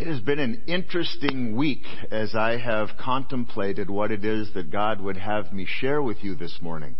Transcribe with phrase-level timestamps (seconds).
[0.00, 4.98] It has been an interesting week as I have contemplated what it is that God
[4.98, 6.96] would have me share with you this morning.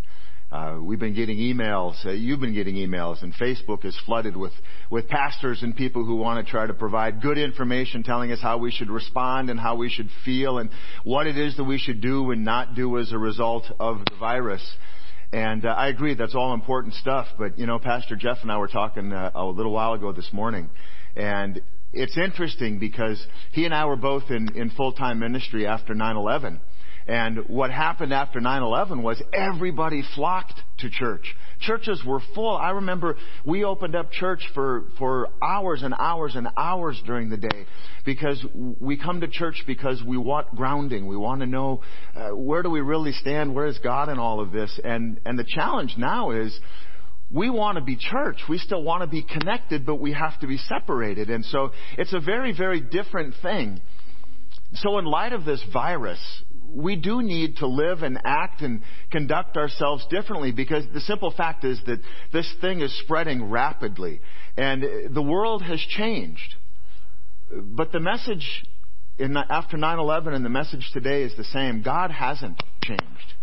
[0.52, 2.04] Uh, we've been getting emails.
[2.04, 4.52] Uh, you've been getting emails, and Facebook is flooded with
[4.90, 8.58] with pastors and people who want to try to provide good information, telling us how
[8.58, 10.68] we should respond and how we should feel, and
[11.02, 14.16] what it is that we should do and not do as a result of the
[14.20, 14.76] virus.
[15.32, 17.28] And uh, I agree, that's all important stuff.
[17.38, 20.28] But you know, Pastor Jeff and I were talking uh, a little while ago this
[20.34, 20.68] morning,
[21.16, 21.62] and
[21.92, 26.60] it's interesting because he and I were both in, in full-time ministry after 9-11.
[27.08, 31.34] And what happened after 9-11 was everybody flocked to church.
[31.60, 32.56] Churches were full.
[32.56, 37.36] I remember we opened up church for, for hours and hours and hours during the
[37.36, 37.66] day
[38.04, 41.08] because we come to church because we want grounding.
[41.08, 41.80] We want to know
[42.14, 43.54] uh, where do we really stand?
[43.54, 44.78] Where is God in all of this?
[44.84, 46.58] And, and the challenge now is
[47.32, 48.38] we want to be church.
[48.48, 51.30] We still want to be connected, but we have to be separated.
[51.30, 53.80] And so it's a very, very different thing.
[54.74, 56.20] So in light of this virus,
[56.72, 61.64] we do need to live and act and conduct ourselves differently because the simple fact
[61.64, 62.00] is that
[62.32, 64.20] this thing is spreading rapidly
[64.56, 66.54] and the world has changed.
[67.50, 68.64] But the message
[69.18, 71.82] in, after 9-11 and the message today is the same.
[71.82, 73.34] God hasn't changed.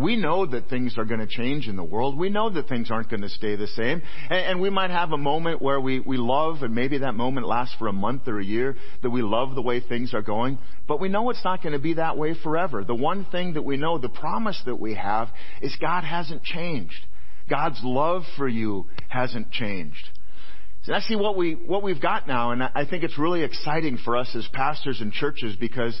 [0.00, 2.18] We know that things are going to change in the world.
[2.18, 4.02] We know that things aren't going to stay the same.
[4.30, 7.46] And, and, we might have a moment where we, we love, and maybe that moment
[7.46, 10.58] lasts for a month or a year, that we love the way things are going.
[10.88, 12.82] But we know it's not going to be that way forever.
[12.82, 15.28] The one thing that we know, the promise that we have,
[15.60, 17.06] is God hasn't changed.
[17.48, 20.08] God's love for you hasn't changed.
[20.84, 23.98] So that's see what we what we've got now, and I think it's really exciting
[24.02, 26.00] for us as pastors and churches because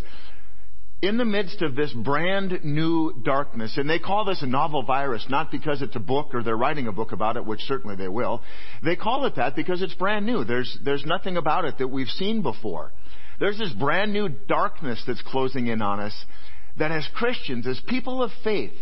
[1.02, 5.24] in the midst of this brand new darkness, and they call this a novel virus
[5.30, 8.08] not because it's a book or they're writing a book about it, which certainly they
[8.08, 8.42] will.
[8.84, 10.44] They call it that because it's brand new.
[10.44, 12.92] There's, there's nothing about it that we've seen before.
[13.38, 16.24] There's this brand new darkness that's closing in on us
[16.78, 18.74] that as Christians, as people of faith,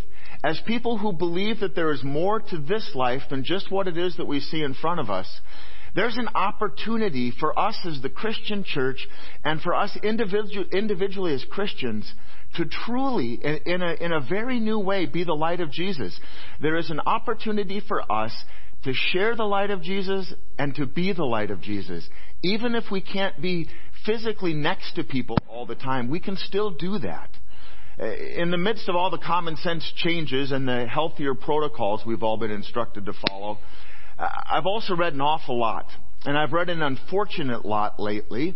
[0.43, 3.97] as people who believe that there is more to this life than just what it
[3.97, 5.41] is that we see in front of us,
[5.95, 9.07] there's an opportunity for us as the Christian church
[9.45, 12.13] and for us individu- individually as Christians
[12.57, 16.19] to truly, in a, in a very new way, be the light of Jesus.
[16.61, 18.33] There is an opportunity for us
[18.85, 22.09] to share the light of Jesus and to be the light of Jesus.
[22.43, 23.69] Even if we can't be
[24.07, 27.29] physically next to people all the time, we can still do that.
[27.99, 32.23] Eh, in the midst of all the common sense changes and the healthier protocols we've
[32.23, 33.59] all been instructed to follow,
[34.19, 35.87] I've also read an awful lot,
[36.25, 38.55] and I've read an unfortunate lot lately,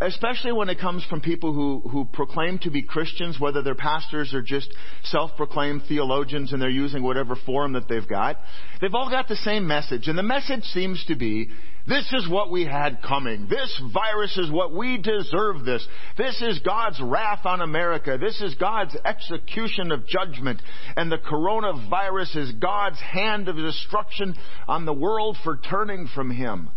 [0.00, 4.32] especially when it comes from people who, who proclaim to be Christians, whether they're pastors
[4.32, 4.72] or just
[5.04, 8.38] self-proclaimed theologians and they're using whatever forum that they've got.
[8.80, 11.48] They've all got the same message, and the message seems to be,
[11.86, 13.48] this is what we had coming.
[13.48, 15.86] This virus is what we deserve this.
[16.16, 18.18] This is God's wrath on America.
[18.20, 20.60] This is God's execution of judgment.
[20.96, 24.34] And the coronavirus is God's hand of destruction
[24.68, 26.68] on the world for turning from Him.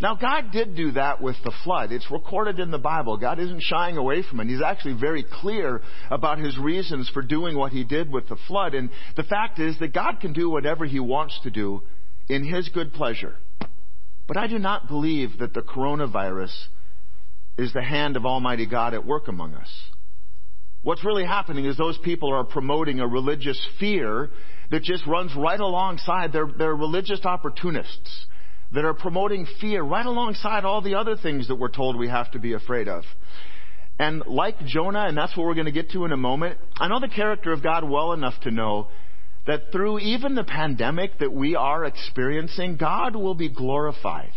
[0.00, 1.92] Now, God did do that with the flood.
[1.92, 3.16] It's recorded in the Bible.
[3.16, 4.48] God isn't shying away from it.
[4.48, 8.74] He's actually very clear about His reasons for doing what He did with the flood.
[8.74, 11.82] And the fact is that God can do whatever He wants to do
[12.28, 13.36] in His good pleasure.
[14.26, 16.52] But I do not believe that the coronavirus
[17.56, 19.70] is the hand of Almighty God at work among us.
[20.82, 24.30] What's really happening is those people are promoting a religious fear
[24.70, 26.32] that just runs right alongside.
[26.32, 28.26] They're, they're religious opportunists
[28.74, 32.30] that are promoting fear right alongside all the other things that we're told we have
[32.32, 33.04] to be afraid of.
[33.98, 36.88] And like Jonah, and that's what we're going to get to in a moment, I
[36.88, 38.88] know the character of God well enough to know
[39.46, 44.32] that through even the pandemic that we are experiencing, God will be glorified.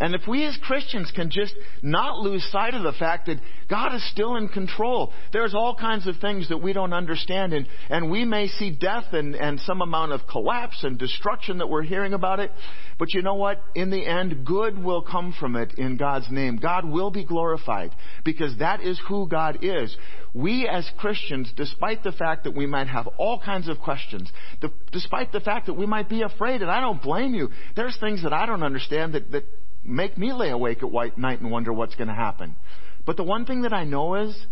[0.00, 3.94] And if we as Christians can just not lose sight of the fact that God
[3.94, 8.10] is still in control, there's all kinds of things that we don't understand, and, and
[8.10, 12.14] we may see death and, and some amount of collapse and destruction that we're hearing
[12.14, 12.50] about it.
[12.98, 13.60] But you know what?
[13.74, 16.56] In the end, good will come from it in God's name.
[16.56, 19.96] God will be glorified because that is who God is.
[20.32, 24.30] We as Christians, despite the fact that we might have all kinds of questions,
[24.92, 28.22] despite the fact that we might be afraid, and I don't blame you, there's things
[28.22, 29.44] that I don't understand that, that
[29.84, 32.56] make me lay awake at night and wonder what's going to happen.
[33.06, 34.46] But the one thing that I know is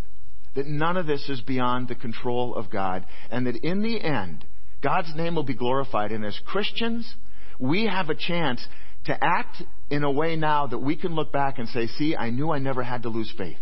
[0.55, 4.45] that none of this is beyond the control of God, and that in the end,
[4.83, 6.13] God's name will be glorified.
[6.13, 7.15] And as Christians,
[7.59, 8.67] we have a chance
[9.07, 12.31] to act in a way now that we can look back and say, see, I
[12.31, 13.57] knew I never had to lose faith.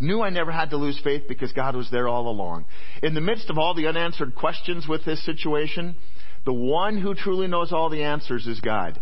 [0.00, 2.64] Knew I never had to lose faith because God was there all along.
[3.02, 5.96] In the midst of all the unanswered questions with this situation,
[6.44, 9.00] the one who truly knows all the answers is God.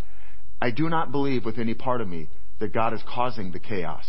[0.62, 2.29] I do not believe with any part of me
[2.61, 4.05] that God is causing the chaos.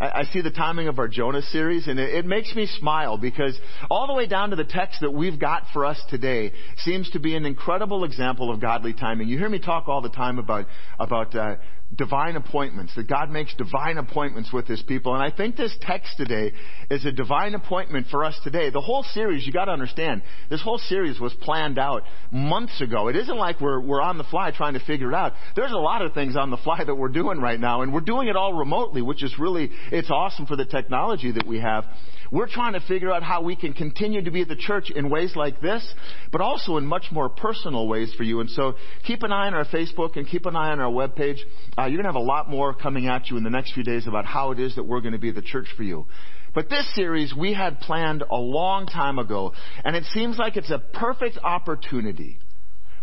[0.00, 3.18] I, I see the timing of our Jonah series, and it, it makes me smile
[3.18, 3.60] because
[3.90, 7.18] all the way down to the text that we've got for us today seems to
[7.18, 9.28] be an incredible example of godly timing.
[9.28, 10.64] You hear me talk all the time about
[10.98, 11.56] about uh,
[11.94, 15.14] divine appointments, that God makes divine appointments with His people.
[15.14, 16.52] And I think this text today
[16.90, 18.70] is a divine appointment for us today.
[18.70, 23.08] The whole series, you gotta understand, this whole series was planned out months ago.
[23.08, 25.32] It isn't like we're, we're on the fly trying to figure it out.
[25.56, 28.00] There's a lot of things on the fly that we're doing right now, and we're
[28.00, 31.84] doing it all remotely, which is really, it's awesome for the technology that we have.
[32.30, 35.32] We're trying to figure out how we can continue to be the church in ways
[35.34, 35.94] like this,
[36.30, 38.40] but also in much more personal ways for you.
[38.40, 41.38] And so keep an eye on our Facebook and keep an eye on our webpage.
[41.80, 43.82] Uh, you're going to have a lot more coming at you in the next few
[43.82, 46.06] days about how it is that we're going to be the church for you.
[46.54, 50.70] But this series we had planned a long time ago, and it seems like it's
[50.70, 52.38] a perfect opportunity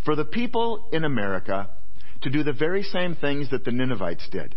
[0.06, 1.71] for the people in America
[2.21, 4.56] to do the very same things that the Ninevites did.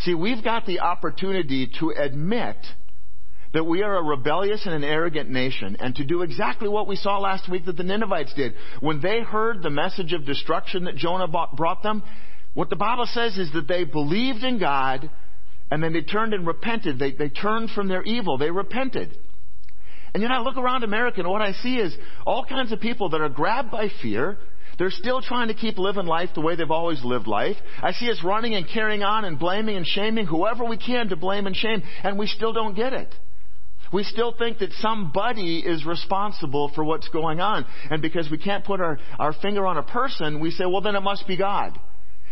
[0.00, 2.56] See, we've got the opportunity to admit
[3.54, 6.96] that we are a rebellious and an arrogant nation, and to do exactly what we
[6.96, 8.52] saw last week that the Ninevites did.
[8.80, 12.02] When they heard the message of destruction that Jonah brought them,
[12.58, 15.08] what the Bible says is that they believed in God,
[15.70, 16.98] and then they turned and repented.
[16.98, 18.36] They, they turned from their evil.
[18.36, 19.16] They repented.
[20.12, 21.96] And yet I look around America, and what I see is
[22.26, 24.38] all kinds of people that are grabbed by fear,
[24.76, 27.54] they're still trying to keep living life the way they've always lived life.
[27.80, 31.16] I see us running and carrying on and blaming and shaming whoever we can to
[31.16, 33.14] blame and shame, and we still don't get it.
[33.92, 37.66] We still think that somebody is responsible for what's going on.
[37.88, 40.96] And because we can't put our, our finger on a person, we say, well, then
[40.96, 41.78] it must be God.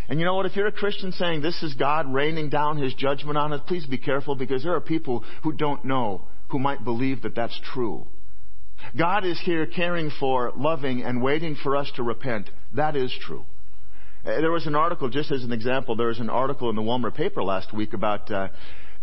[0.08, 0.46] And you know what?
[0.46, 3.86] If you're a Christian saying this is God raining down his judgment on us, please
[3.86, 8.06] be careful because there are people who don't know who might believe that that's true.
[8.96, 12.50] God is here caring for, loving, and waiting for us to repent.
[12.74, 13.44] That is true.
[14.24, 16.82] Uh, there was an article, just as an example, there was an article in the
[16.82, 18.48] Walmer paper last week about uh,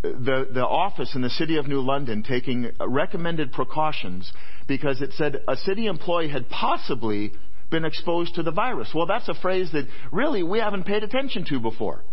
[0.01, 4.31] the, the office in the city of New London taking recommended precautions
[4.67, 7.31] because it said a city employee had possibly
[7.73, 8.89] been exposed to the virus.
[8.93, 12.05] Well, that's a phrase that really we haven't paid attention to before.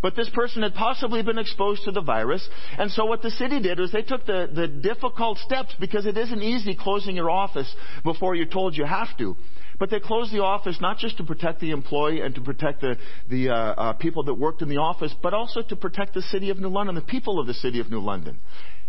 [0.00, 2.46] But this person had possibly been exposed to the virus.
[2.78, 6.16] And so what the city did was they took the, the difficult steps because it
[6.16, 7.72] isn't easy closing your office
[8.02, 9.36] before you're told you have to.
[9.78, 12.96] But they closed the office not just to protect the employee and to protect the,
[13.28, 16.50] the uh, uh, people that worked in the office, but also to protect the city
[16.50, 18.38] of New London, the people of the city of New London.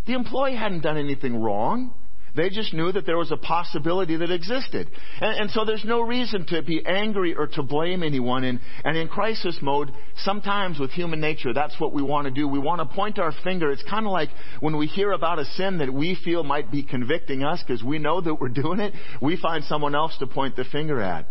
[0.08, 1.94] The employee hadn't done anything wrong.
[2.36, 4.90] They just knew that there was a possibility that existed.
[5.22, 8.44] And, and, so there's no reason to be angry or to blame anyone.
[8.44, 12.48] And, and in crisis mode, sometimes with human nature, that's what we want to do.
[12.48, 13.72] We want to point our finger.
[13.72, 14.30] It's kind of like
[14.60, 18.00] when we hear about a sin that we feel might be convicting us because we
[18.00, 21.28] know that we're doing it, we find someone else to point the finger at.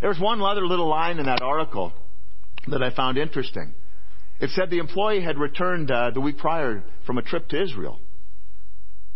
[0.00, 1.92] There's one other little line in that article
[2.68, 3.74] that I found interesting.
[4.40, 8.00] It said the employee had returned uh, the week prior from a trip to Israel.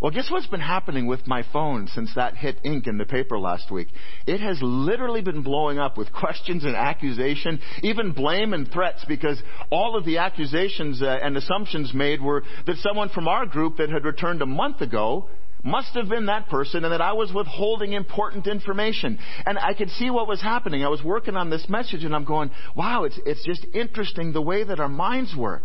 [0.01, 3.37] Well, guess what's been happening with my phone since that hit ink in the paper
[3.37, 3.89] last week?
[4.29, 9.43] It has literally been blowing up with questions and accusation, even blame and threats, because
[9.71, 13.91] all of the accusations uh, and assumptions made were that someone from our group that
[13.91, 15.29] had returned a month ago
[15.65, 19.19] must have been that person and that I was withholding important information.
[19.45, 20.85] And I could see what was happening.
[20.85, 24.43] I was working on this message and I'm going, wow, it's, it's just interesting the
[24.43, 25.65] way that our minds work.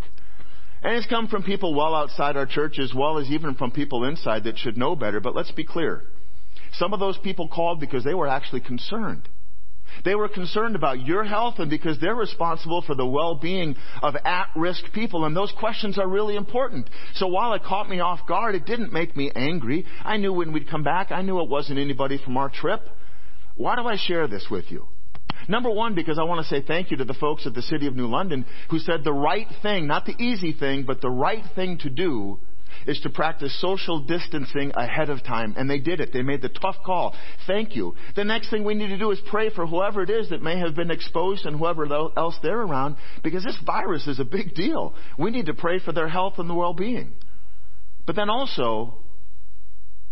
[0.84, 4.04] And it's come from people well outside our church as well as even from people
[4.04, 5.18] inside that should know better.
[5.18, 6.02] But let's be clear.
[6.74, 9.26] Some of those people called because they were actually concerned.
[10.04, 14.92] They were concerned about your health and because they're responsible for the well-being of at-risk
[14.92, 16.90] people and those questions are really important.
[17.14, 19.86] So while it caught me off guard, it didn't make me angry.
[20.04, 22.82] I knew when we'd come back, I knew it wasn't anybody from our trip.
[23.56, 24.86] Why do I share this with you?
[25.48, 27.86] Number one, because I want to say thank you to the folks at the City
[27.86, 31.44] of New London who said the right thing, not the easy thing, but the right
[31.54, 32.38] thing to do
[32.86, 35.54] is to practice social distancing ahead of time.
[35.56, 36.12] And they did it.
[36.12, 37.14] They made the tough call.
[37.46, 37.94] Thank you.
[38.16, 40.58] The next thing we need to do is pray for whoever it is that may
[40.58, 41.86] have been exposed and whoever
[42.16, 44.94] else they're around because this virus is a big deal.
[45.18, 47.12] We need to pray for their health and the well-being.
[48.06, 48.98] But then also,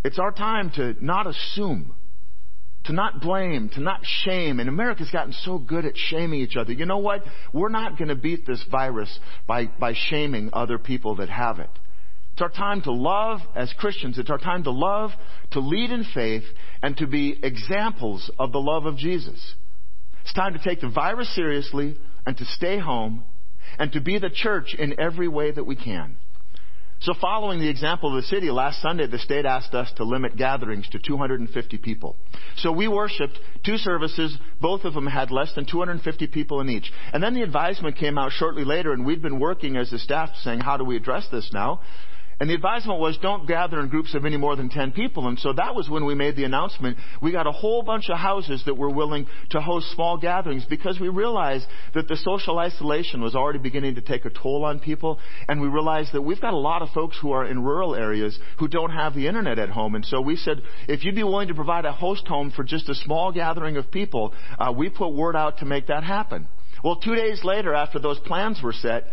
[0.05, 1.95] it's our time to not assume
[2.85, 4.61] to not blame, to not shame.
[4.61, 6.73] And America's gotten so good at shaming each other.
[6.73, 7.23] You know what?
[7.53, 11.71] We're not going to beat this virus by, by shaming other people that have it.
[12.33, 14.19] It's our time to love as Christians.
[14.19, 15.11] It's our time to love,
[15.53, 16.45] to lead in faith,
[16.83, 19.55] and to be examples of the love of Jesus.
[20.23, 23.25] It's time to take the virus seriously and to stay home
[23.79, 26.17] and to be the church in every way that we can.
[27.03, 30.37] So following the example of the city, last Sunday the state asked us to limit
[30.37, 32.17] gatherings to 250 people.
[32.57, 36.93] So we worshiped two services, both of them had less than 250 people in each.
[37.13, 40.31] And then the advisement came out shortly later and we'd been working as a staff
[40.43, 41.81] saying, how do we address this now?
[42.43, 45.29] And the advisement was don't gather in groups of any more than 10 people.
[45.29, 46.97] And so that was when we made the announcement.
[47.23, 50.99] We got a whole bunch of houses that were willing to host small gatherings because
[50.99, 55.21] we realized that the social isolation was already beginning to take a toll on people.
[55.49, 58.37] And we realized that we've got a lot of folks who are in rural areas
[58.59, 59.95] who don't have the internet at home.
[59.95, 62.89] And so we said, if you'd be willing to provide a host home for just
[62.89, 66.49] a small gathering of people, uh, we put word out to make that happen.
[66.83, 69.05] Well, two days later, after those plans were set,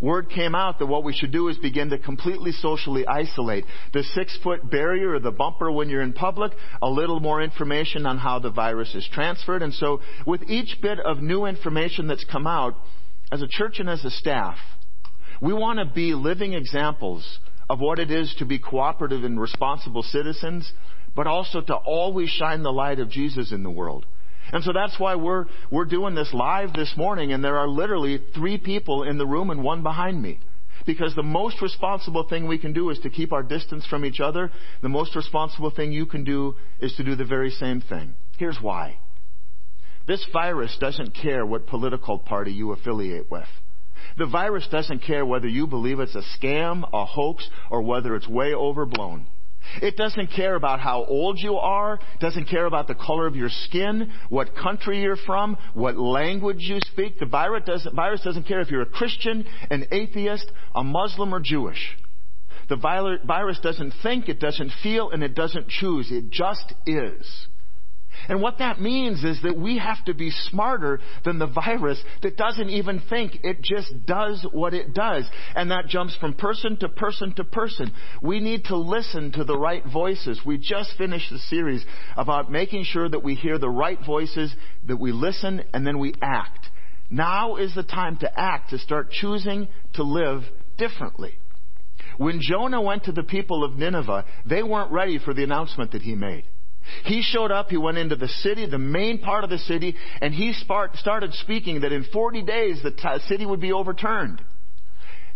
[0.00, 3.64] word came out that what we should do is begin to completely socially isolate.
[3.92, 8.06] The six foot barrier or the bumper when you're in public, a little more information
[8.06, 9.62] on how the virus is transferred.
[9.62, 12.74] And so with each bit of new information that's come out,
[13.32, 14.56] as a church and as a staff,
[15.40, 17.38] we want to be living examples
[17.68, 20.72] of what it is to be cooperative and responsible citizens,
[21.14, 24.06] but also to always shine the light of Jesus in the world.
[24.52, 28.20] And so that's why we're, we're doing this live this morning, and there are literally
[28.34, 30.38] three people in the room and one behind me.
[30.86, 34.20] Because the most responsible thing we can do is to keep our distance from each
[34.20, 34.52] other.
[34.82, 38.14] The most responsible thing you can do is to do the very same thing.
[38.38, 38.98] Here's why.
[40.06, 43.48] This virus doesn't care what political party you affiliate with.
[44.18, 48.28] The virus doesn't care whether you believe it's a scam, a hoax, or whether it's
[48.28, 49.26] way overblown.
[49.82, 53.48] It doesn't care about how old you are, doesn't care about the color of your
[53.48, 57.18] skin, what country you're from, what language you speak.
[57.18, 61.40] The virus doesn't, virus doesn't care if you're a Christian, an atheist, a Muslim, or
[61.40, 61.96] Jewish.
[62.68, 66.10] The virus doesn't think, it doesn't feel, and it doesn't choose.
[66.10, 67.46] It just is.
[68.28, 72.36] And what that means is that we have to be smarter than the virus that
[72.36, 73.38] doesn't even think.
[73.42, 75.28] It just does what it does.
[75.54, 77.92] And that jumps from person to person to person.
[78.22, 80.40] We need to listen to the right voices.
[80.44, 81.84] We just finished the series
[82.16, 84.54] about making sure that we hear the right voices,
[84.86, 86.68] that we listen, and then we act.
[87.10, 90.42] Now is the time to act, to start choosing to live
[90.76, 91.38] differently.
[92.18, 96.02] When Jonah went to the people of Nineveh, they weren't ready for the announcement that
[96.02, 96.44] he made.
[97.04, 100.32] He showed up, he went into the city, the main part of the city, and
[100.32, 104.42] he started speaking that in 40 days the city would be overturned.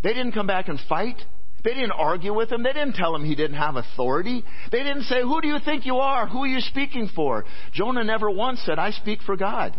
[0.02, 1.21] They didn't come back and fight.
[1.62, 2.62] They didn't argue with him.
[2.62, 4.45] They didn't tell him he didn't have authority.
[4.73, 6.26] They didn't say, Who do you think you are?
[6.26, 7.45] Who are you speaking for?
[7.73, 9.78] Jonah never once said, I speak for God.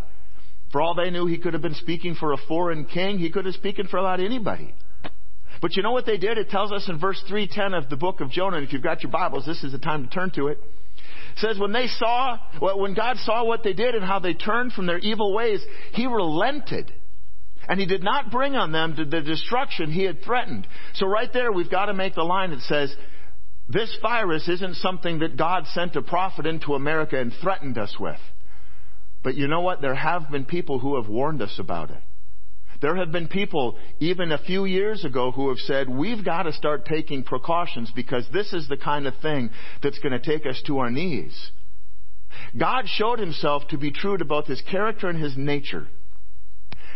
[0.71, 3.17] For all they knew, he could have been speaking for a foreign king.
[3.17, 4.73] He could have spoken for about anybody.
[5.59, 6.37] But you know what they did?
[6.37, 9.03] It tells us in verse 310 of the book of Jonah, and if you've got
[9.03, 10.59] your Bibles, this is the time to turn to it
[11.38, 14.85] says when they saw, when God saw what they did and how they turned from
[14.85, 16.93] their evil ways, He relented.
[17.67, 20.67] And He did not bring on them the destruction He had threatened.
[20.95, 22.95] So right there, we've got to make the line that says,
[23.69, 28.19] this virus isn't something that God sent a prophet into America and threatened us with.
[29.23, 29.81] But you know what?
[29.81, 32.01] There have been people who have warned us about it.
[32.81, 36.53] There have been people, even a few years ago, who have said, we've got to
[36.53, 39.51] start taking precautions because this is the kind of thing
[39.83, 41.51] that's going to take us to our knees.
[42.57, 45.88] God showed himself to be true to both his character and his nature.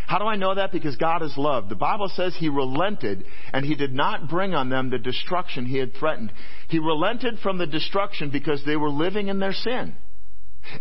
[0.06, 0.72] How do I know that?
[0.72, 1.68] Because God is love.
[1.68, 5.78] The Bible says he relented and he did not bring on them the destruction he
[5.78, 6.32] had threatened.
[6.68, 9.94] He relented from the destruction because they were living in their sin.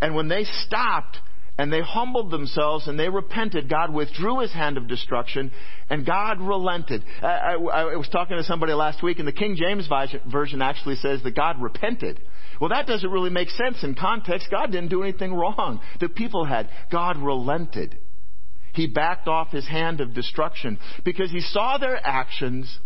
[0.01, 1.17] And when they stopped
[1.57, 5.51] and they humbled themselves and they repented, God withdrew his hand of destruction
[5.89, 7.03] and God relented.
[7.21, 9.87] I, I, I, was talking to somebody last week and the King James
[10.29, 12.21] Version actually says that God repented.
[12.59, 14.47] Well, that doesn't really make sense in context.
[14.51, 15.79] God didn't do anything wrong.
[15.99, 16.69] The people had.
[16.91, 17.99] God relented.
[18.73, 22.79] He backed off his hand of destruction because he saw their actions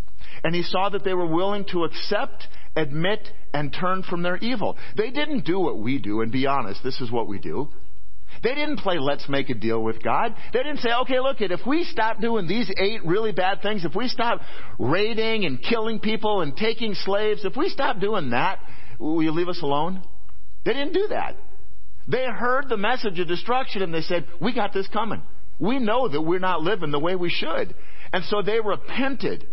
[0.44, 4.78] and he saw that they were willing to accept, admit, and turn from their evil.
[4.96, 7.70] They didn't do what we do, and be honest, this is what we do.
[8.44, 10.36] They didn't play let's make a deal with God.
[10.54, 13.96] They didn't say, okay, look, if we stop doing these eight really bad things, if
[13.96, 14.42] we stop
[14.78, 18.60] raiding and killing people and taking slaves, if we stop doing that,
[18.98, 20.04] will you leave us alone?
[20.66, 21.36] They didn't do that.
[22.08, 25.22] They heard the message of destruction and they said, we got this coming.
[25.60, 27.76] We know that we're not living the way we should.
[28.14, 29.48] And so they repented.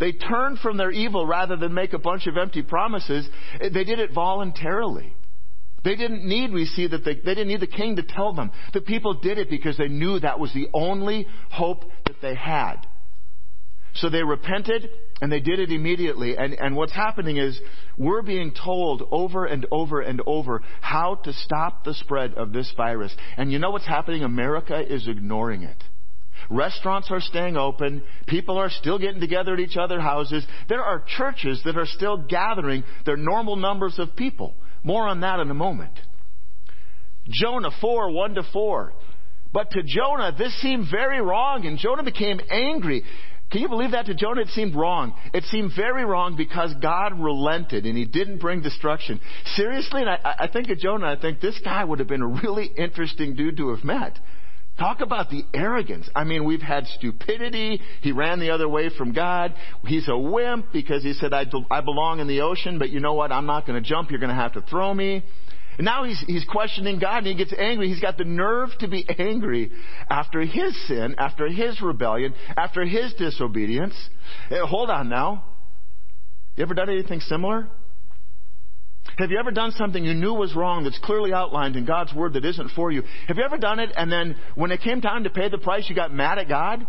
[0.00, 3.28] They turned from their evil rather than make a bunch of empty promises.
[3.60, 5.14] They did it voluntarily.
[5.84, 8.50] They didn't need, we see that they, they didn't need the king to tell them.
[8.74, 12.86] The people did it because they knew that was the only hope that they had.
[13.94, 16.36] So they repented and they did it immediately.
[16.36, 17.60] And, and what's happening is
[17.96, 22.72] we're being told over and over and over how to stop the spread of this
[22.76, 23.14] virus.
[23.36, 24.22] And you know what's happening?
[24.22, 25.82] America is ignoring it.
[26.50, 28.02] Restaurants are staying open.
[28.26, 30.46] People are still getting together at each other's houses.
[30.68, 34.54] There are churches that are still gathering their normal numbers of people.
[34.82, 35.98] More on that in a moment.
[37.28, 38.92] Jonah 4, 1 to 4.
[39.52, 43.04] But to Jonah, this seemed very wrong, and Jonah became angry.
[43.50, 44.42] Can you believe that to Jonah?
[44.42, 45.14] It seemed wrong.
[45.32, 49.20] It seemed very wrong because God relented and he didn't bring destruction.
[49.56, 52.26] Seriously, and I, I think of Jonah, I think this guy would have been a
[52.26, 54.18] really interesting dude to have met.
[54.78, 56.08] Talk about the arrogance.
[56.14, 57.80] I mean, we've had stupidity.
[58.00, 59.54] He ran the other way from God.
[59.84, 63.14] He's a wimp because he said, I, I belong in the ocean, but you know
[63.14, 63.32] what?
[63.32, 64.10] I'm not going to jump.
[64.10, 65.24] You're going to have to throw me.
[65.78, 67.88] And now he's, he's questioning God and he gets angry.
[67.88, 69.70] He's got the nerve to be angry
[70.08, 73.94] after his sin, after his rebellion, after his disobedience.
[74.48, 75.44] Hey, hold on now.
[76.56, 77.68] You ever done anything similar?
[79.16, 82.34] Have you ever done something you knew was wrong that's clearly outlined in God's Word
[82.34, 83.02] that isn't for you?
[83.26, 85.86] Have you ever done it and then when it came time to pay the price,
[85.88, 86.86] you got mad at God?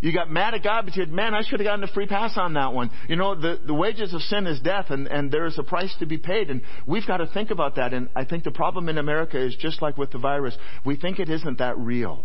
[0.00, 2.06] You got mad at God because you said, man, I should have gotten a free
[2.06, 2.90] pass on that one.
[3.08, 5.94] You know, the, the wages of sin is death and, and there is a price
[6.00, 6.50] to be paid.
[6.50, 7.94] And we've got to think about that.
[7.94, 10.56] And I think the problem in America is just like with the virus.
[10.84, 12.24] We think it isn't that real.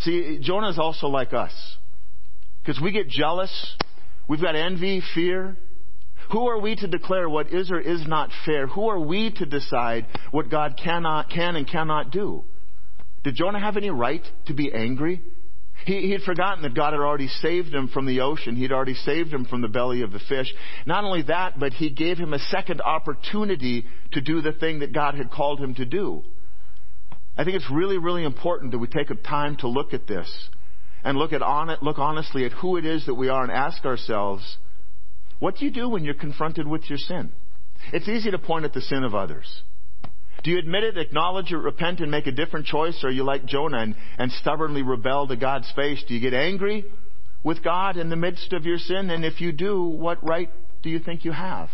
[0.00, 1.52] See, Jonah is also like us.
[2.60, 3.76] Because we get jealous.
[4.28, 5.56] We've got envy, fear.
[6.30, 8.66] Who are we to declare what is or is not fair?
[8.66, 12.44] Who are we to decide what God cannot, can and cannot do?
[13.24, 15.22] Did Jonah have any right to be angry?
[15.84, 18.56] He, had forgotten that God had already saved him from the ocean.
[18.56, 20.52] He'd already saved him from the belly of the fish.
[20.84, 24.92] Not only that, but he gave him a second opportunity to do the thing that
[24.92, 26.24] God had called him to do.
[27.36, 30.28] I think it's really, really important that we take a time to look at this
[31.04, 33.52] and look at on it, look honestly at who it is that we are and
[33.52, 34.58] ask ourselves,
[35.38, 37.32] what do you do when you're confronted with your sin?
[37.92, 39.62] It's easy to point at the sin of others.
[40.42, 42.98] Do you admit it, acknowledge it, repent, and make a different choice?
[43.02, 46.02] Or are you like Jonah and, and stubbornly rebel to God's face?
[46.06, 46.84] Do you get angry
[47.42, 49.10] with God in the midst of your sin?
[49.10, 50.50] And if you do, what right
[50.82, 51.68] do you think you have?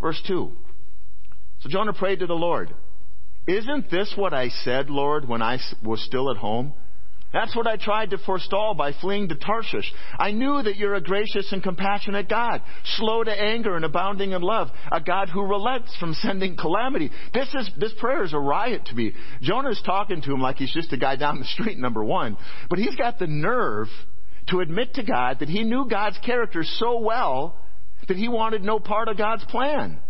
[0.00, 0.52] Verse 2.
[1.60, 2.74] So Jonah prayed to the Lord.
[3.46, 6.74] Isn't this what I said, Lord, when I was still at home?
[7.32, 9.90] That's what I tried to forestall by fleeing to Tarshish.
[10.18, 12.60] I knew that you're a gracious and compassionate God,
[12.96, 17.10] slow to anger and abounding in love, a God who relents from sending calamity.
[17.32, 19.12] This is, this prayer is a riot to me.
[19.40, 22.36] Jonah's talking to him like he's just a guy down the street, number one.
[22.68, 23.88] But he's got the nerve
[24.48, 27.56] to admit to God that he knew God's character so well
[28.08, 30.00] that he wanted no part of God's plan.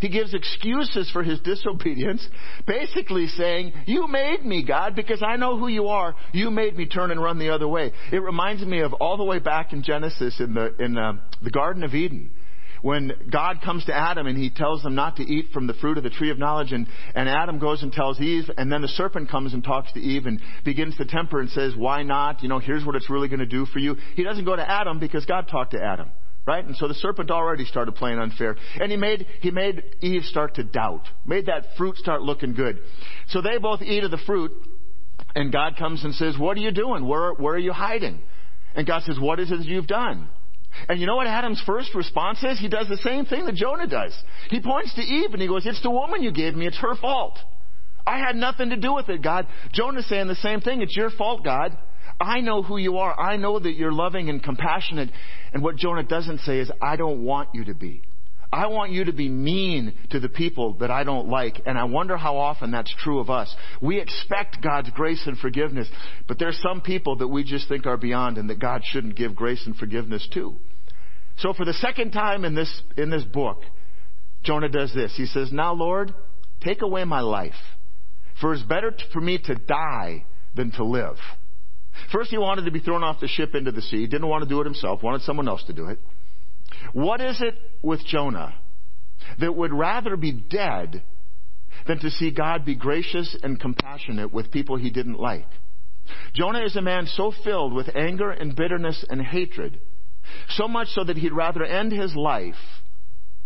[0.00, 2.26] He gives excuses for his disobedience,
[2.66, 6.14] basically saying, You made me, God, because I know who you are.
[6.32, 7.92] You made me turn and run the other way.
[8.12, 11.50] It reminds me of all the way back in Genesis in the, in uh, the
[11.50, 12.30] Garden of Eden
[12.84, 15.96] when God comes to Adam and he tells them not to eat from the fruit
[15.96, 18.88] of the tree of knowledge and, and Adam goes and tells Eve and then the
[18.88, 22.42] serpent comes and talks to Eve and begins to temper and says, why not?
[22.42, 23.96] You know, here's what it's really going to do for you.
[24.16, 26.10] He doesn't go to Adam because God talked to Adam.
[26.46, 26.64] Right?
[26.64, 28.56] And so the serpent already started playing unfair.
[28.78, 31.08] And he made, he made Eve start to doubt.
[31.24, 32.80] Made that fruit start looking good.
[33.28, 34.52] So they both eat of the fruit,
[35.34, 37.06] and God comes and says, What are you doing?
[37.06, 38.20] Where, where are you hiding?
[38.74, 40.28] And God says, What is it that you've done?
[40.88, 42.58] And you know what Adam's first response is?
[42.58, 44.14] He does the same thing that Jonah does.
[44.50, 46.66] He points to Eve and he goes, It's the woman you gave me.
[46.66, 47.38] It's her fault.
[48.06, 49.46] I had nothing to do with it, God.
[49.72, 50.82] Jonah's saying the same thing.
[50.82, 51.76] It's your fault, God.
[52.20, 53.18] I know who you are.
[53.18, 55.10] I know that you're loving and compassionate.
[55.52, 58.02] And what Jonah doesn't say is, I don't want you to be.
[58.52, 61.62] I want you to be mean to the people that I don't like.
[61.66, 63.54] And I wonder how often that's true of us.
[63.82, 65.88] We expect God's grace and forgiveness,
[66.28, 69.34] but there's some people that we just think are beyond and that God shouldn't give
[69.34, 70.54] grace and forgiveness to.
[71.38, 73.62] So for the second time in this, in this book,
[74.44, 75.12] Jonah does this.
[75.16, 76.14] He says, Now Lord,
[76.62, 77.52] take away my life.
[78.40, 81.16] For it's better for me to die than to live.
[82.12, 84.06] First, he wanted to be thrown off the ship into the sea.
[84.06, 85.98] Didn't want to do it himself, wanted someone else to do it.
[86.92, 88.54] What is it with Jonah
[89.38, 91.02] that would rather be dead
[91.86, 95.48] than to see God be gracious and compassionate with people he didn't like?
[96.34, 99.80] Jonah is a man so filled with anger and bitterness and hatred,
[100.50, 102.54] so much so that he'd rather end his life.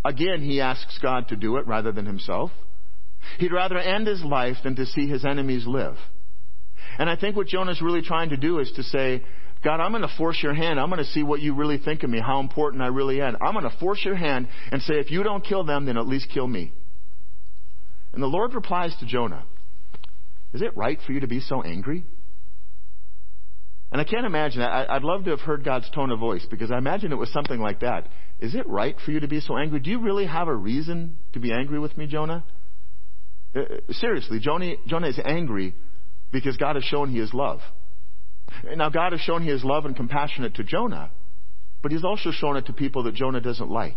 [0.04, 2.50] Again, he asks God to do it rather than himself.
[3.38, 5.96] He'd rather end his life than to see his enemies live.
[6.98, 9.22] And I think what Jonah's really trying to do is to say,
[9.64, 10.78] God, I'm going to force your hand.
[10.78, 13.36] I'm going to see what you really think of me, how important I really am.
[13.40, 16.06] I'm going to force your hand and say, if you don't kill them, then at
[16.06, 16.72] least kill me.
[18.12, 19.44] And the Lord replies to Jonah,
[20.52, 22.04] Is it right for you to be so angry?
[23.90, 26.70] And I can't imagine, I, would love to have heard God's tone of voice because
[26.70, 28.08] I imagine it was something like that.
[28.38, 29.80] Is it right for you to be so angry?
[29.80, 32.44] Do you really have a reason to be angry with me, Jonah?
[33.56, 35.74] Uh, seriously, Jonah, Jonah is angry
[36.32, 37.60] because God has shown He is love.
[38.76, 41.10] Now, God has shown He is love and compassionate to Jonah,
[41.82, 43.96] but He's also shown it to people that Jonah doesn't like.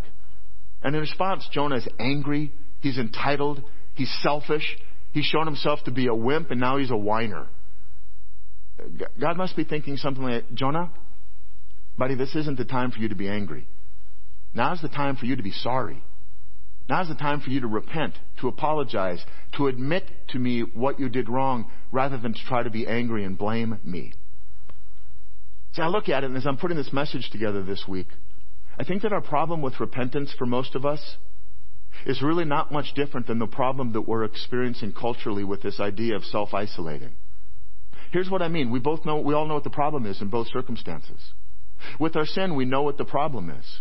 [0.83, 3.63] And in response, Jonah is angry, he's entitled,
[3.93, 4.77] he's selfish,
[5.11, 7.47] he's shown himself to be a wimp, and now he's a whiner.
[9.19, 10.91] God must be thinking something like, Jonah,
[11.97, 13.67] buddy, this isn't the time for you to be angry.
[14.53, 16.03] Now's the time for you to be sorry.
[16.91, 19.23] Now's the time for you to repent, to apologize,
[19.55, 23.23] to admit to me what you did wrong, rather than to try to be angry
[23.23, 24.11] and blame me.
[25.71, 28.07] See, I look at it, and as I'm putting this message together this week,
[28.77, 31.15] I think that our problem with repentance for most of us
[32.05, 36.17] is really not much different than the problem that we're experiencing culturally with this idea
[36.17, 37.13] of self-isolating.
[38.11, 38.69] Here's what I mean.
[38.69, 41.21] We both know, we all know what the problem is in both circumstances.
[42.01, 43.79] With our sin, we know what the problem is.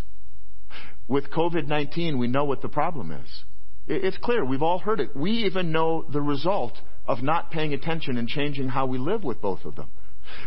[1.11, 3.43] With COVID-19, we know what the problem is.
[3.85, 4.45] It's clear.
[4.45, 5.13] We've all heard it.
[5.13, 6.71] We even know the result
[7.05, 9.89] of not paying attention and changing how we live with both of them.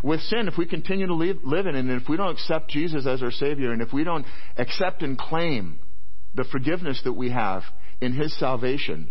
[0.02, 2.70] With sin, if we continue to live, live in it, and if we don't accept
[2.70, 4.24] Jesus as our Savior, and if we don't
[4.56, 5.80] accept and claim
[6.34, 7.64] the forgiveness that we have
[8.00, 9.10] in His salvation,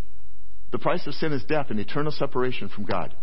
[0.71, 3.13] the price of sin is death and eternal separation from God.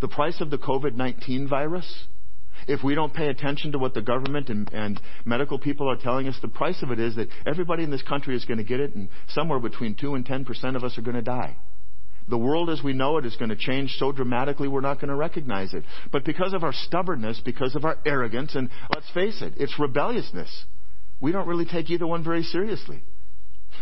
[0.00, 2.06] The price of the COVID 19 virus,
[2.66, 6.28] if we don't pay attention to what the government and, and, medical people are telling
[6.28, 8.80] us, the price of it is that everybody in this country is going to get
[8.80, 11.56] it, and somewhere between 2 and 10 percent of us are going to die.
[12.28, 15.10] The world as we know it is going to change so dramatically we're not going
[15.10, 15.84] to recognize it.
[16.10, 20.64] But because of our stubbornness, because of our arrogance, and let's face it, it's rebelliousness,
[21.20, 23.02] we don't really take either one very seriously.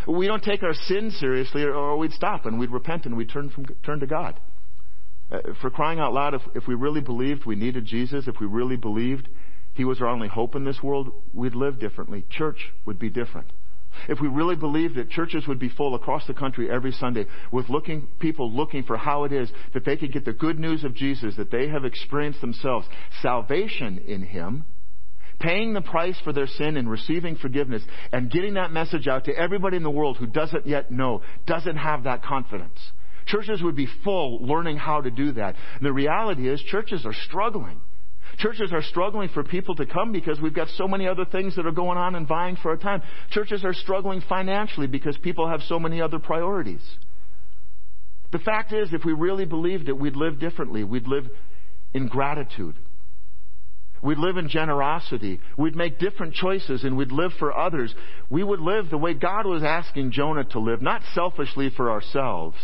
[0.07, 3.49] We don't take our sin seriously, or we'd stop and we'd repent and we'd turn,
[3.49, 4.39] from, turn to God.
[5.35, 8.47] Uh, for crying out loud, if, if we really believed we needed Jesus, if we
[8.47, 9.29] really believed
[9.75, 12.25] He was our only hope in this world, we'd live differently.
[12.31, 13.49] Church would be different.
[14.09, 17.69] If we really believed that churches would be full across the country every Sunday with
[17.69, 20.95] looking, people looking for how it is that they could get the good news of
[20.95, 22.87] Jesus, that they have experienced themselves
[23.23, 24.65] salvation in Him,
[25.41, 29.37] paying the price for their sin and receiving forgiveness, and getting that message out to
[29.37, 32.79] everybody in the world who doesn't yet know, doesn't have that confidence.
[33.27, 35.57] Churches would be full learning how to do that.
[35.77, 37.81] And the reality is churches are struggling.
[38.39, 41.67] Churches are struggling for people to come because we've got so many other things that
[41.67, 43.03] are going on and vying for our time.
[43.31, 46.83] Churches are struggling financially because people have so many other priorities.
[48.33, 50.83] The fact is, if we really believed it, we'd live differently.
[50.83, 51.29] We'd live
[51.93, 52.75] in gratitude.
[54.03, 55.41] We'd live in generosity.
[55.57, 57.95] We'd make different choices and we'd live for others.
[58.29, 62.57] We would live the way God was asking Jonah to live, not selfishly for ourselves,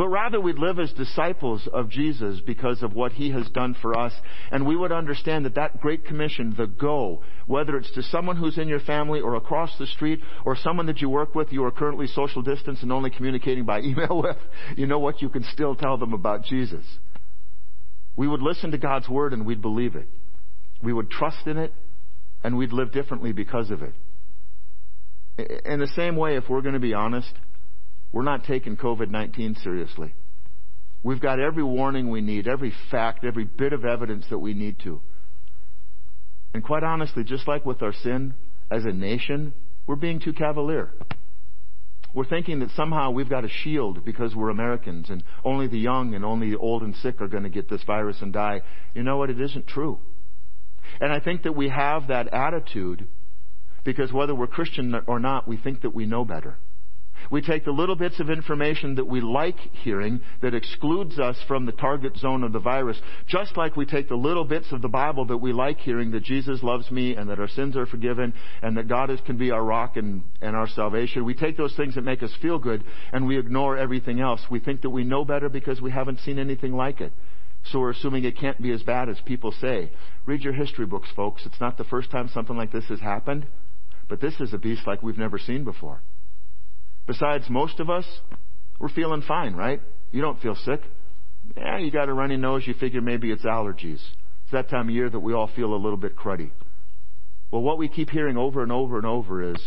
[0.00, 3.98] but rather we'd live as disciples of Jesus because of what he has done for
[3.98, 4.14] us.
[4.50, 8.56] And we would understand that that great commission, the go, whether it's to someone who's
[8.56, 11.70] in your family or across the street or someone that you work with you are
[11.70, 14.38] currently social distance and only communicating by email with,
[14.74, 15.20] you know what?
[15.20, 16.86] You can still tell them about Jesus.
[18.16, 20.08] We would listen to God's word and we'd believe it.
[20.82, 21.74] We would trust in it
[22.42, 23.92] and we'd live differently because of it.
[25.66, 27.34] In the same way, if we're going to be honest,
[28.12, 30.14] we're not taking COVID 19 seriously.
[31.02, 34.78] We've got every warning we need, every fact, every bit of evidence that we need
[34.80, 35.00] to.
[36.52, 38.34] And quite honestly, just like with our sin
[38.70, 39.54] as a nation,
[39.86, 40.92] we're being too cavalier.
[42.12, 46.14] We're thinking that somehow we've got a shield because we're Americans and only the young
[46.14, 48.62] and only the old and sick are going to get this virus and die.
[48.94, 49.30] You know what?
[49.30, 50.00] It isn't true.
[51.00, 53.06] And I think that we have that attitude
[53.84, 56.58] because whether we're Christian or not, we think that we know better.
[57.30, 61.64] We take the little bits of information that we like hearing that excludes us from
[61.64, 64.88] the target zone of the virus, just like we take the little bits of the
[64.88, 68.34] Bible that we like hearing that Jesus loves me and that our sins are forgiven
[68.62, 71.24] and that God is, can be our rock and, and our salvation.
[71.24, 74.40] We take those things that make us feel good and we ignore everything else.
[74.50, 77.12] We think that we know better because we haven't seen anything like it.
[77.66, 79.92] So we're assuming it can't be as bad as people say.
[80.26, 81.42] Read your history books, folks.
[81.46, 83.46] It's not the first time something like this has happened,
[84.08, 86.00] but this is a beast like we've never seen before.
[87.10, 88.04] Besides, most of us,
[88.78, 89.82] we're feeling fine, right?
[90.12, 90.80] You don't feel sick.
[91.56, 93.94] Yeah, you got a runny nose, you figure maybe it's allergies.
[93.94, 96.52] It's that time of year that we all feel a little bit cruddy.
[97.50, 99.60] Well, what we keep hearing over and over and over is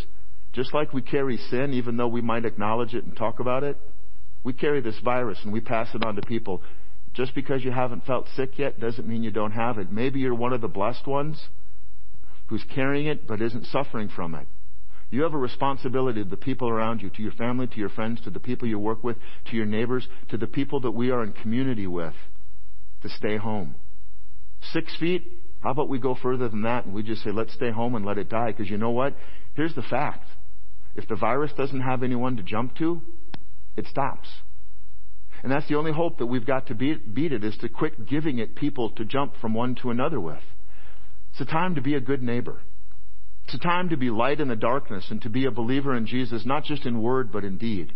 [0.54, 3.76] just like we carry sin, even though we might acknowledge it and talk about it,
[4.46, 6.62] we carry this virus and we pass it on to people.
[7.14, 9.92] Just because you haven't felt sick yet doesn't mean you don't have it.
[9.92, 11.50] Maybe you're one of the blessed ones
[12.48, 14.48] who's carrying it but isn't suffering from it.
[15.14, 18.20] You have a responsibility to the people around you, to your family, to your friends,
[18.22, 21.22] to the people you work with, to your neighbors, to the people that we are
[21.22, 22.16] in community with,
[23.04, 23.76] to stay home.
[24.72, 25.32] Six feet?
[25.60, 28.04] How about we go further than that and we just say, let's stay home and
[28.04, 28.54] let it die?
[28.54, 29.16] Because you know what?
[29.54, 30.26] Here's the fact.
[30.96, 33.00] If the virus doesn't have anyone to jump to,
[33.78, 34.30] it stops.
[35.44, 38.08] And that's the only hope that we've got to beat, beat it is to quit
[38.08, 40.42] giving it people to jump from one to another with.
[41.34, 42.62] It's a time to be a good neighbor.
[43.46, 46.06] It's a time to be light in the darkness and to be a believer in
[46.06, 47.94] Jesus, not just in word, but in deed.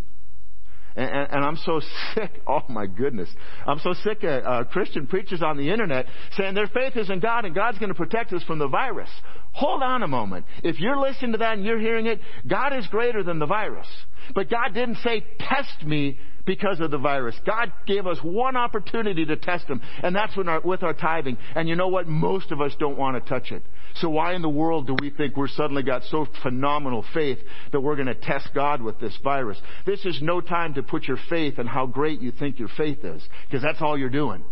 [0.97, 1.79] And, and, and I'm so
[2.15, 2.41] sick.
[2.47, 3.29] Oh my goodness.
[3.65, 7.19] I'm so sick of uh, Christian preachers on the internet saying their faith is in
[7.19, 9.10] God and God's going to protect us from the virus.
[9.53, 10.45] Hold on a moment.
[10.63, 13.88] If you're listening to that and you're hearing it, God is greater than the virus.
[14.36, 17.36] But God didn't say, test me because of the virus.
[17.45, 21.38] God gave us one opportunity to test Him, and that's our, with our tithing.
[21.53, 22.07] And you know what?
[22.07, 23.62] Most of us don't want to touch it.
[23.95, 27.38] So why in the world do we think we're suddenly got so phenomenal faith
[27.71, 29.60] that we're going to test God with this virus?
[29.86, 33.03] This is no time to put your faith in how great you think your faith
[33.03, 34.43] is, because that's all you're doing.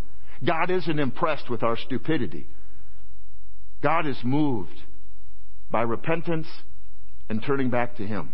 [0.45, 2.45] God isn't impressed with our stupidity.
[3.81, 4.83] God is moved
[5.71, 6.47] by repentance
[7.29, 8.33] and turning back to Him.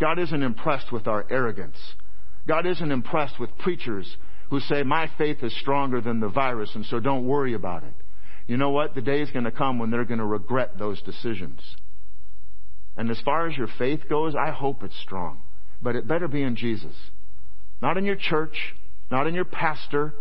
[0.00, 1.76] God isn't impressed with our arrogance.
[2.46, 4.16] God isn't impressed with preachers
[4.50, 7.94] who say, My faith is stronger than the virus, and so don't worry about it.
[8.46, 8.94] You know what?
[8.94, 11.60] The day is going to come when they're going to regret those decisions.
[12.96, 15.42] And as far as your faith goes, I hope it's strong.
[15.80, 16.94] But it better be in Jesus.
[17.80, 18.74] Not in your church,
[19.10, 20.14] not in your pastor,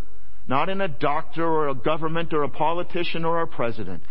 [0.48, 4.04] not in a doctor or a government or a politician or a president.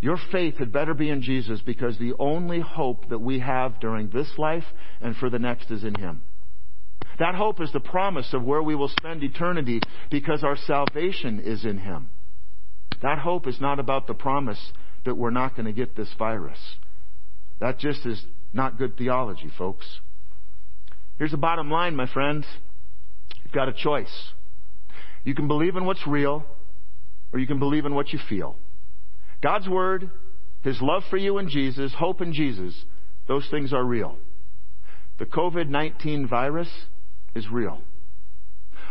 [0.00, 4.08] Your faith had better be in Jesus because the only hope that we have during
[4.08, 4.64] this life
[5.00, 6.22] and for the next is in Him.
[7.20, 11.66] That hope is the promise of where we will spend eternity because our salvation is
[11.66, 12.08] in Him.
[13.02, 14.72] That hope is not about the promise
[15.04, 16.58] that we're not going to get this virus.
[17.60, 19.84] That just is not good theology, folks.
[21.18, 22.46] Here's the bottom line, my friends.
[23.44, 24.32] You've got a choice.
[25.22, 26.46] You can believe in what's real,
[27.34, 28.56] or you can believe in what you feel.
[29.42, 30.10] God's Word,
[30.62, 32.74] His love for you in Jesus, hope in Jesus,
[33.28, 34.16] those things are real.
[35.18, 36.70] The COVID 19 virus
[37.34, 37.82] is real.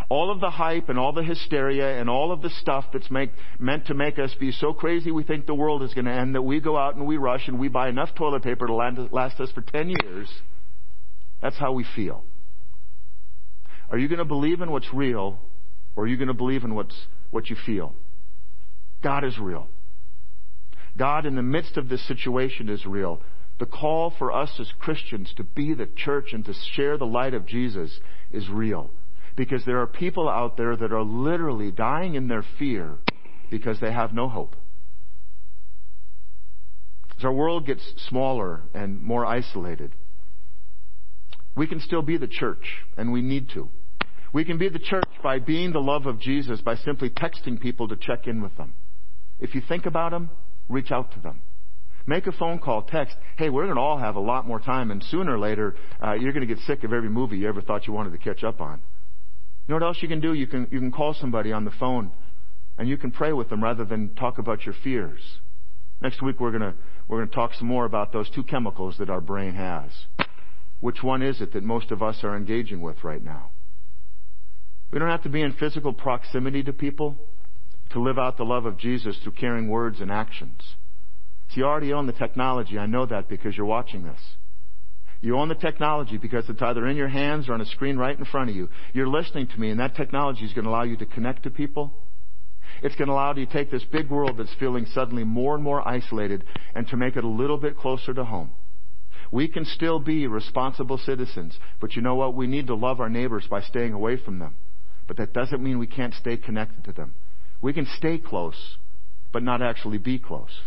[0.09, 3.29] All of the hype and all the hysteria and all of the stuff that's make,
[3.59, 6.33] meant to make us be so crazy we think the world is going to end
[6.33, 9.39] that we go out and we rush and we buy enough toilet paper to last
[9.39, 10.27] us for 10 years.
[11.41, 12.23] That's how we feel.
[13.91, 15.39] Are you going to believe in what's real
[15.95, 16.95] or are you going to believe in what's,
[17.29, 17.93] what you feel?
[19.03, 19.67] God is real.
[20.97, 23.21] God, in the midst of this situation, is real.
[23.59, 27.33] The call for us as Christians to be the church and to share the light
[27.33, 27.99] of Jesus
[28.31, 28.89] is real.
[29.35, 32.97] Because there are people out there that are literally dying in their fear
[33.49, 34.55] because they have no hope.
[37.17, 39.93] As our world gets smaller and more isolated,
[41.55, 43.69] we can still be the church, and we need to.
[44.31, 47.87] We can be the church by being the love of Jesus, by simply texting people
[47.89, 48.73] to check in with them.
[49.39, 50.29] If you think about them,
[50.69, 51.41] reach out to them.
[52.09, 53.15] Make a phone call, text.
[53.37, 56.13] Hey, we're going to all have a lot more time, and sooner or later, uh,
[56.13, 58.43] you're going to get sick of every movie you ever thought you wanted to catch
[58.43, 58.81] up on.
[59.67, 60.33] You know what else you can do?
[60.33, 62.09] You can you can call somebody on the phone,
[62.79, 65.19] and you can pray with them rather than talk about your fears.
[66.01, 66.73] Next week we're gonna
[67.07, 69.91] we're gonna talk some more about those two chemicals that our brain has.
[70.79, 73.51] Which one is it that most of us are engaging with right now?
[74.91, 77.17] We don't have to be in physical proximity to people
[77.91, 80.73] to live out the love of Jesus through caring words and actions.
[81.49, 82.77] So you already own the technology.
[82.77, 84.19] I know that because you're watching this.
[85.21, 88.17] You own the technology because it's either in your hands or on a screen right
[88.17, 88.69] in front of you.
[88.93, 91.49] You're listening to me, and that technology is going to allow you to connect to
[91.49, 91.93] people.
[92.81, 95.63] It's going to allow you to take this big world that's feeling suddenly more and
[95.63, 98.51] more isolated and to make it a little bit closer to home.
[99.31, 102.35] We can still be responsible citizens, but you know what?
[102.35, 104.55] We need to love our neighbors by staying away from them.
[105.07, 107.13] But that doesn't mean we can't stay connected to them.
[107.61, 108.77] We can stay close,
[109.33, 110.61] but not actually be close.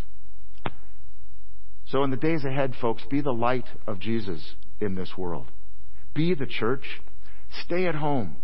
[1.93, 5.51] So in the days ahead, folks, be the light of Jesus in this world.
[6.15, 6.99] Be the church.
[7.65, 8.37] Stay at home.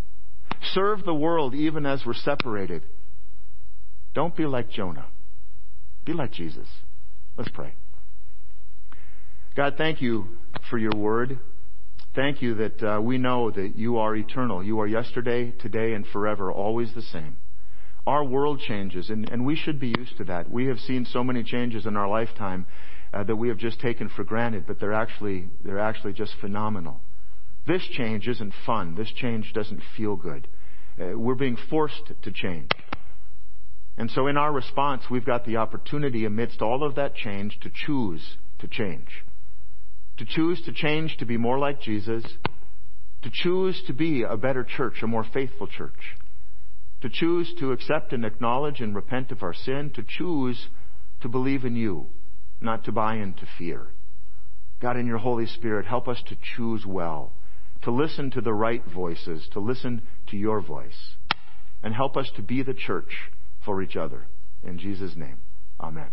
[0.62, 2.86] Serve the world even as we're separated.
[4.14, 5.08] Don't be like Jonah.
[6.06, 6.68] Be like Jesus.
[7.40, 7.74] Let's pray.
[9.56, 10.28] God, thank you
[10.70, 11.40] for your word.
[12.14, 14.64] Thank you that uh, we know that you are eternal.
[14.64, 17.38] You are yesterday, today, and forever, always the same.
[18.06, 20.52] Our world changes, and, and we should be used to that.
[20.52, 22.68] We have seen so many changes in our lifetime,
[23.14, 27.02] uh, that we have just taken for granted, but they're actually, they're actually just phenomenal.
[27.68, 28.96] This change isn't fun.
[28.96, 30.48] This change doesn't feel good.
[31.00, 32.70] Uh, we're being forced to change.
[33.98, 37.70] And so in our response, we've got the opportunity amidst all of that change to
[37.74, 39.10] choose to change.
[40.18, 42.24] To choose to change to be more like Jesus.
[43.24, 46.18] To choose to be a better church, a more faithful church.
[47.02, 49.92] To choose to accept and acknowledge and repent of our sin.
[49.96, 50.68] To choose
[51.22, 52.08] to believe in you
[52.62, 53.88] not to buy into fear.
[54.82, 57.34] God, in your Holy Spirit, help us to choose well,
[57.84, 61.16] to listen to the right voices, to listen to your voice.
[61.82, 63.32] And help us to be the church
[63.64, 64.28] for each other.
[64.64, 65.38] In Jesus' name,
[65.80, 66.10] amen.